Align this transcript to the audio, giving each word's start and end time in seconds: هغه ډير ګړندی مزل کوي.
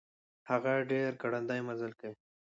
هغه 0.49 0.73
ډير 0.91 1.11
ګړندی 1.21 1.59
مزل 1.67 1.91
کوي. 1.99 2.17